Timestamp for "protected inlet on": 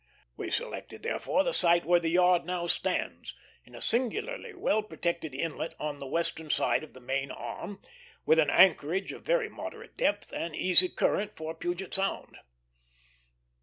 4.81-5.99